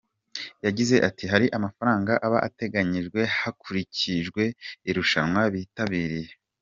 [0.65, 4.43] Yagize ati “Hari amafaranga aba ateganyijwe hakurikijwe
[4.89, 6.31] irushanwa bitabiriye.